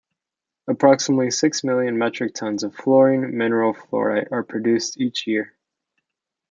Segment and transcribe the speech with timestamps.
[0.67, 5.53] Approximately six million metric tons of the fluorine mineral fluorite are produced each year.